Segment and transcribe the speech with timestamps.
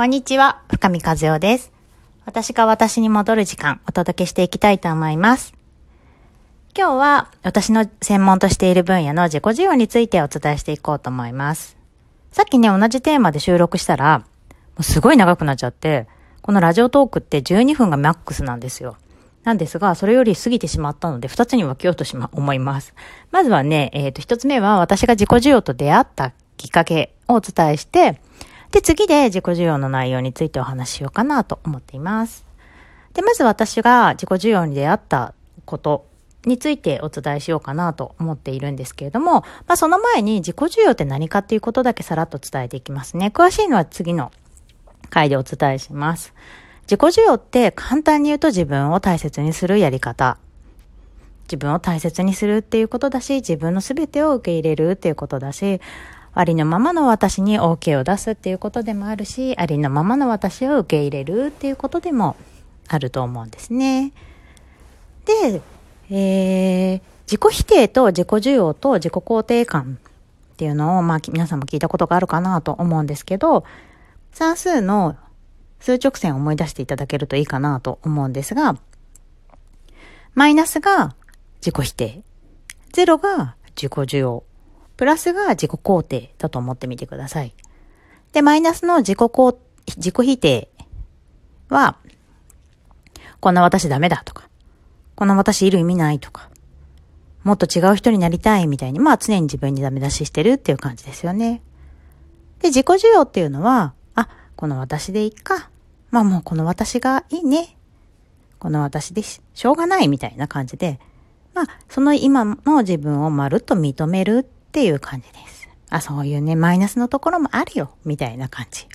[0.00, 1.70] こんにちは、深見和代です。
[2.24, 5.52] 私が私に戻る時間、お届けしていきたいと思います。
[6.74, 11.76] 今日は私の専門としている分野の自己需要についてお伝えしていこうと思います。
[12.32, 14.24] さっきね、同じテーマで収録したら、も
[14.78, 16.08] うすごい長くなっちゃって、
[16.40, 18.96] このラジオトークって12分がマックスなんですよ。
[19.44, 22.94] なんですが、それより過ぎてしまったので、2つに分けようとしま、思います。
[23.32, 28.18] まずはね、えっ、と、1つ目は私が自己需要と出会ったきっかけをお伝えして、
[28.70, 32.44] で、次で自己需要の内容についてお話ししようかなと思っています。
[33.14, 35.34] で、まず私が自己需要に出会った
[35.64, 36.06] こと
[36.46, 43.32] についてお伝えしようかなと思っているんですけれども、まあその前に自己需要って何かっていうことだけさらっと伝えていきますね。
[43.34, 44.30] 詳しいのは次の
[45.10, 46.32] 回でお伝えします。
[46.82, 50.38] 自己需要って簡単に言うと自分を大切にするやり方。
[51.44, 55.80] 自分を大切にするっていうことだし、自分の全てを受け入れるっていうことだし、
[56.32, 62.36] ありのままの私に OK を出すっていうことでもあるし、ありのままの私を受け入れるっていうことでも
[62.88, 64.12] あると思うんですね。
[65.24, 65.60] で、
[66.10, 69.98] えー、自己否定と自己需要と自己肯定感
[70.52, 73.64] っていうのを、まあ皆さんも聞いたことがあるかなと思うんですけど、
[74.32, 75.16] 算数の
[75.80, 78.76] 数直線を思い出していただけるといいかなと思うんですが、
[80.34, 81.14] マイナスが
[81.60, 82.22] 自己否定、
[82.92, 84.44] ゼロが自己需要、
[85.00, 87.54] プラスが自己肯定だと思ってみてください。
[88.32, 89.56] で、マイナスの自己肯
[89.96, 90.68] 自己否定
[91.70, 91.96] は、
[93.40, 94.50] こんな私ダメだとか、
[95.14, 96.50] こんな私いる意味ないとか、
[97.44, 101.62] もっと違う人になりたいみたいに、まあ常に自分にダメ出ししてるっていう感じですよね。
[102.60, 105.70] で、自己需要っていうのは、あ、この私でいいか。
[106.10, 107.74] まあもうこの私がいいね。
[108.58, 111.00] この私でししょうがないみたいな感じで、
[111.54, 115.68] まあその今の自分をまるっと認めるっていう感じです。
[115.90, 118.86] あ、そういうね、マイナスのところもあるよ、みたいな感じ。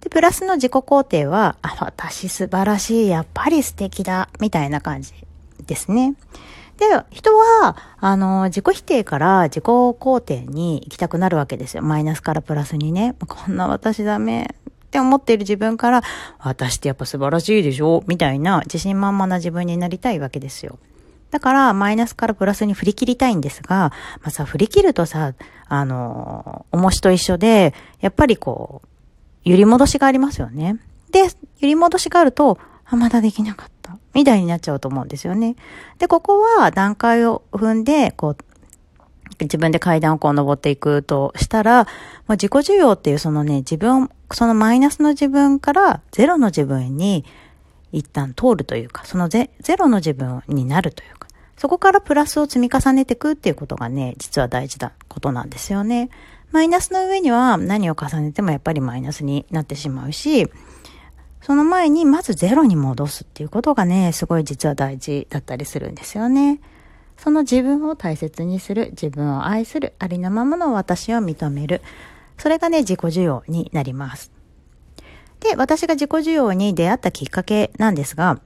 [0.00, 5.12] で、プラスの自己肯定は、あ、私素晴らしい、やっぱり素敵だ、みたいな感じ
[5.66, 6.14] ですね。
[6.78, 11.82] で、人は、あの、自己否定から自己肯定に行きたくなるわけですよ。
[11.82, 13.16] マイナスからプラスにね。
[13.26, 14.54] こんな私ダメ
[14.86, 16.02] って思っている自分から、
[16.38, 20.78] 私ってやっぱ素晴らしいでしょみたいな自信満々な自分になりたいわけですよ。
[21.30, 25.34] だから、マイナスからプラスに振り切りたいんですが、まあさ、振り切るとさ、
[25.68, 28.88] あの、重しと一緒で、やっぱりこう、
[29.44, 30.78] 揺り戻しがありますよね。
[31.10, 31.28] で、揺
[31.60, 33.98] り戻しがあると、あ、まだできなかった。
[34.14, 35.56] みたいになっちゃうと思うんですよね。
[35.98, 38.36] で、ここは段階を踏んで、こう、
[39.40, 41.88] 自分で階段をこう登っていくとしたら、ま
[42.28, 47.24] あ、自己需要っていうそのね、自分、そのマイナスの自分からゼロの自分に
[47.92, 56.10] 一旦通るというか、そのゼゼロの自分になるというか、そこからプラスを積み重ねていくっていうことがね、実は大事なことなんですよね。
[56.52, 60.50] マイナスの上には何を重ねてもやっぱりマイナスになってしまうし、
[61.40, 66.60] その前にまずゼロに戻すっていうことがね、すごい実は大事だったりするんですよね。
[67.16, 71.80] その自分を大切にする、自分を愛する、ありのままの私を認める。
[72.36, 74.35] それがね、自己需要になります。
[75.50, 78.40] で、私が自己需要に出会ったきっかけなんですが、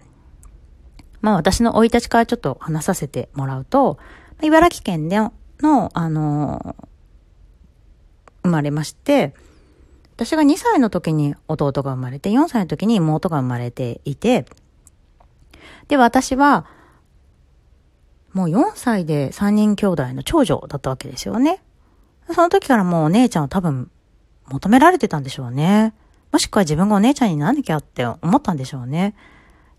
[1.23, 3.99] まあ私の生い立ちからちょっと話させてもらうと、
[4.43, 5.19] 茨城県で
[5.61, 6.77] の、あの
[8.43, 9.35] 生まれまして、
[10.17, 14.45] 私が2歳の時に弟が生まれて、4歳の時に妹が生まれていて、
[15.89, 16.67] で、私は、
[18.33, 21.63] もう4歳で3人兄弟の長女だったわけですよね。
[22.33, 23.91] その時からもうお姉ちゃんを多分
[24.47, 25.95] 求められてたんでしょうね。
[26.33, 29.15] もしくは自分がお姉ちゃんになんなきゃって思ったんでしょうね。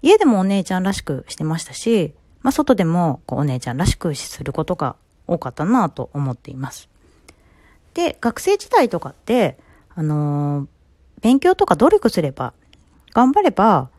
[0.01, 4.95] 家でもお姉ちゃんらしくしてましたし、まあ外でもこうお姉ちゃんらしくすることが
[5.28, 6.90] 多かったなと思っています。
[7.94, 9.57] で、学生時代とかって、
[9.95, 10.67] あのー
[11.22, 12.53] 勉強とか努力すれば、
[13.13, 13.90] 頑張れば、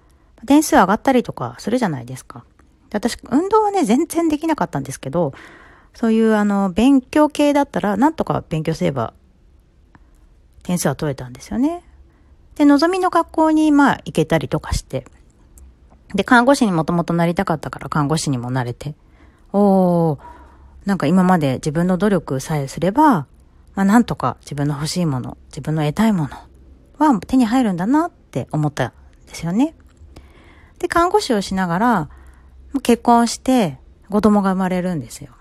[0.47, 2.45] 点数上がったりとかするじゃないですか。
[2.91, 5.33] で私、運動はね、全然できなかったんですけど、
[5.95, 9.15] そういうあの、勉強系だったら、なんとか勉強すれば、
[10.65, 11.85] 点数は取れたんですよね。
[12.57, 15.07] で、望みの学校に、まあ、行けたりとかして。
[16.15, 18.95] で、看護師にもともとなりたかったから、看護師にもなれて。
[19.53, 20.19] おー、
[20.85, 23.27] なんか今まで自分の努力さえすれば、
[23.75, 26.37] まあ、なんとか自分の欲しいもの、自分の得たいもの
[26.99, 28.93] は手に入るんだなって思ったん
[29.27, 29.75] ですよね。
[30.79, 32.09] で、看護師をしながら、
[32.83, 33.79] 結婚して
[34.11, 35.33] 子供が生まれるんですよ。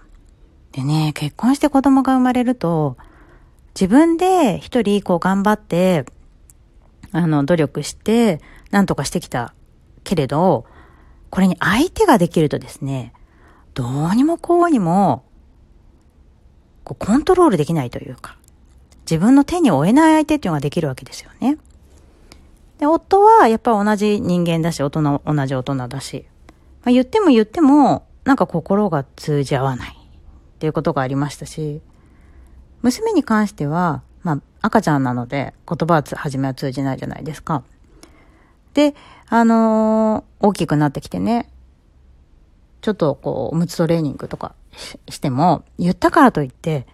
[0.71, 2.97] でね、結婚して子供が生まれると、
[3.74, 6.06] 自分で一人こう頑張って、
[7.11, 8.39] あの、努力して、
[8.71, 9.53] なんとかしてきた
[10.03, 10.65] けれど、
[11.29, 13.13] これに相手ができるとですね、
[13.73, 15.23] どうにもこうにも、
[16.83, 18.37] こうコントロールできないというか、
[19.01, 21.57] 自分の手に負えない相手っていうのができるわけですよね。
[22.79, 26.25] で夫はやっぱ同じ人間だし、大人、同じ大人だし。
[26.83, 31.81] まあ、言っても言っても、なんか心が通じ合わないっていうことがありましたし、
[32.81, 37.63] 娘に関しては、まあ、赤ちゃんなので言葉は初めは通じないじゃないですか。
[38.73, 38.95] で、
[39.27, 41.50] あのー、大きくなってきてね、
[42.81, 44.56] ちょっとこう、おむつトレーニングとか
[45.09, 46.88] しても、言ったからといって、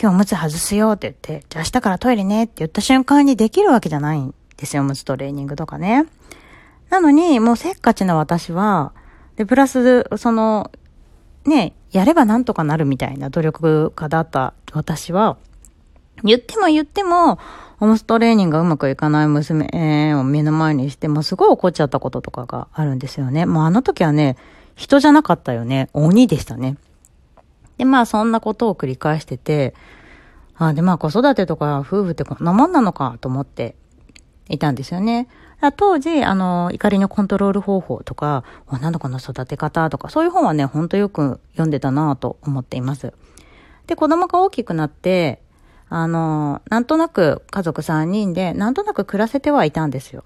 [0.00, 6.06] 今日おむつ外すよって言って、じゃあ明日からトイレねって言った瞬間にできるわけじゃないんですよ、おむつトレーニングとかね。
[6.90, 8.92] なのに、もうせっかちな私は、
[9.36, 10.70] で、プラス、その、
[11.46, 15.36] ね、やればなんとかなるみたいな努力家だった私は、
[16.24, 17.36] 言っても言っても、
[17.78, 23.46] ホームストレーニングがうまくいかない娘を目の前にして、もうすごい怒っちゃったこととかがあるんですよね。
[23.46, 24.36] もうあの時はね、
[24.76, 25.88] 人じゃなかったよね。
[25.92, 26.76] 鬼でしたね。
[27.78, 29.74] で、まあそんなことを繰り返してて、
[30.56, 33.74] あで、まあ子育てとか夫婦ってこんなもんなのかと思って
[34.48, 35.28] いたんですよね。
[35.76, 43.12] 当時、あの、怒りのコントロール方法とか、女の子の育て方とか、そういう本はね、ほんとよく読んでたなと思っています。
[43.86, 45.40] で、子供が大きくなって、
[45.94, 50.24] あの、なんとなく家族3人で、なんとなく暮らせてはいたんですよ。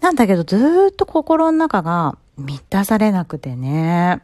[0.00, 4.20] なんだけど、ずっと心の中が満たされなくてね。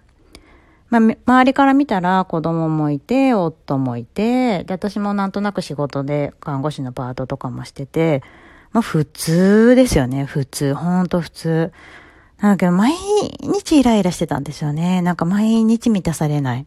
[0.88, 8.24] まあ、周りから見たら子供もいて、夫もいて、で、私もなんとなく仕事で看護師のパートとかもしてて、
[8.72, 10.24] まあ普通ですよね。
[10.24, 10.74] 普通。
[10.74, 11.72] ほんと普通。
[12.40, 12.92] なんだけど、毎
[13.42, 15.00] 日イライラしてたんですよね。
[15.00, 16.66] なんか毎日満たされない。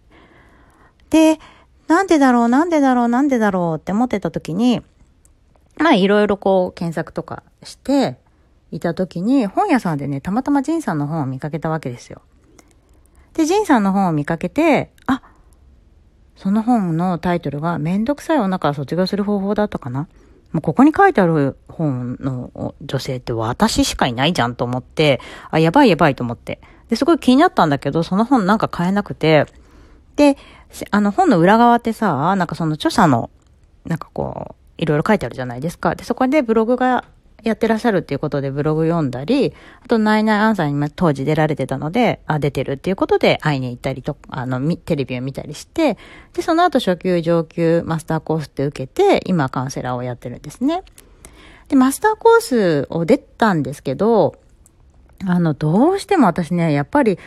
[1.09, 1.37] で、
[1.87, 4.81] なんでだろう、なんでだろう、なんでだろうって思ってた時に、
[5.77, 8.17] まあいろいろこう検索とかして
[8.71, 12.21] いた時に、本屋さんでね、たまたまジンさんの本を見かけたわけですよ。
[13.33, 15.21] で、ジンさんの本を見かけて、あ、
[16.35, 20.07] その本のタイトルが、めんどくさい女から卒業する方法だったかな
[20.51, 25.19] もうここに書いてある本の女性って私しかいないじゃんと思って、
[25.49, 26.59] あ、やばいやばいと思って。
[26.89, 29.45] で、すごい気になったんだけど、その本なんか買えなくて、
[30.15, 30.37] で、
[30.91, 33.29] あの本の裏側ってさ、なんかその著者の、
[33.85, 35.95] なんかこう、いろいろ書いてあるじゃないですか。
[35.95, 37.05] で、そこでブログが
[37.43, 45.97] やってらっしゃるっていうことでブログ読んだり、あと、ナイナイアンサーに当時出られてたので、あ、出てるっていうことで会いに行ったりと、あの、テレビを見たりして、
[46.33, 50.83] で、その後初級、上級、マスターコースって受けて、今カウンセラーをやってるんですね。
[51.67, 54.35] で、マスターコースを出たんですけど、
[55.25, 57.19] あの、どうしても私ね、やっぱり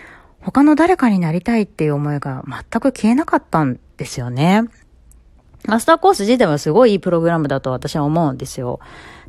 [0.46, 4.62] 他の誰かになりたいっていう思いが全く消えなかったんですよね。
[5.66, 8.78] マスターコース自体はすごいいいプログラムだと私は思うんですよ。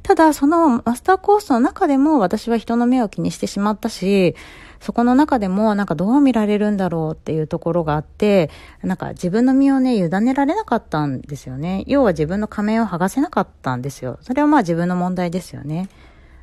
[0.04, 4.36] ただ、そのマスターコースの中でも私は人の目を気にしてしまったし、
[4.80, 8.52] そこの中でもなんかどう見られるんだろうっていうところがあって、
[8.84, 11.84] なんか自分の身をね、委ねられなかったんですよね。
[11.88, 14.20] 要は自分の仮面を剥がせなかったんですよ。
[14.22, 15.90] それはまあ自分の問題ですよね。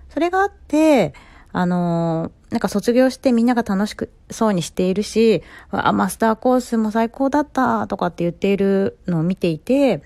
[0.09, 1.15] それがあって、
[1.57, 10.03] あのー、なんか卒業してみんなが楽しくそうにしているし、あ、マスターコースも最高だったとかって言っているのを見ていて、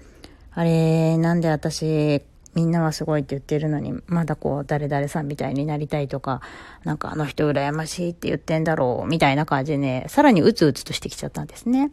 [0.52, 2.22] あれ、なんで私、
[2.54, 6.42] みんなはすごいって言ってるのに、まだこう、誰々さんみたいになりたいとか、
[6.84, 11.90] なんかあの人羨ましいって言ってんだろう、みたいな感じでね、さらにうつうつとしてきちゃったんですね。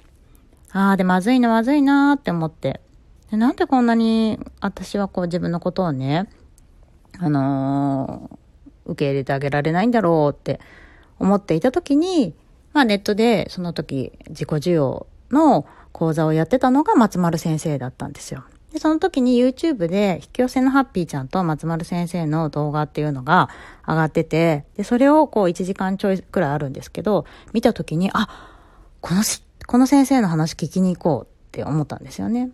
[0.73, 2.81] ああ、で、まずいな、まずいなーって思って。
[3.31, 6.27] でなんでこんなに私はこう自分のことをね、
[7.17, 8.44] あのー、
[8.95, 10.60] 受け入れてあげられないんだろうって
[11.19, 12.34] 思っていた時に、
[12.74, 18.43] まあネットでその時自己需要の講座をやってたのが松丸先生だったんですよ。
[18.75, 23.50] で、その時に YouTube で、引き寄せのハッピーちゃんと松丸先生の動画っていうのが
[23.88, 28.27] 上がってて、で、それをこう1時間ちょいくらいあるんですけど、見た時に、あ、
[29.00, 29.22] この、
[29.65, 32.50] この先生の話聞きに行こうって思ったんですよね。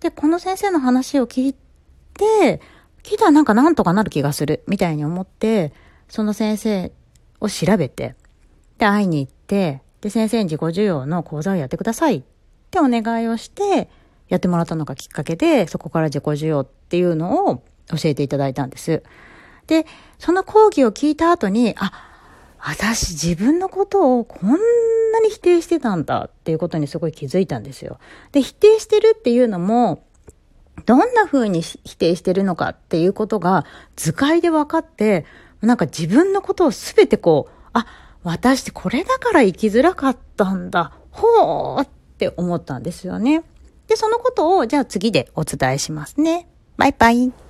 [0.00, 2.60] で、この先生の話を聞いて、
[3.02, 5.72] 聞いたらなんかなんとかなる気がする、みたいに思って、
[6.08, 6.92] その先生
[7.40, 8.14] を調べて、
[8.78, 12.22] で、会いに行って、で、先生に自己需要の講座をやってくださいっ
[12.70, 13.88] てお願いをして、
[14.28, 19.02] やってもらったのがきっかけで、そこから自己需要っていうのを教えていただいたんです。
[19.66, 19.86] で、
[20.18, 21.92] その講義を聞いた後に、あ、
[22.58, 27.98] 私自分のことをこんなに否定してたんだっていうことにすごい気づいたんですよ。
[28.32, 30.02] で、否定してるっていうのも、
[30.86, 33.64] どんな風に否定してるのかっていうことが
[33.96, 35.24] 図解で分かって、
[35.64, 37.86] なんか自分のことをすべてこう、あ、
[38.22, 40.92] 私ってこれだから生きづらかったんだ。
[41.10, 43.44] ほーって思ったんですよね。
[43.86, 46.48] で、そのことを、じゃあ次でお伝えしますね。
[46.76, 47.43] バイバイ。